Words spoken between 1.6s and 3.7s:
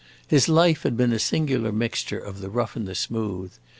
mixture of the rough and the smooth.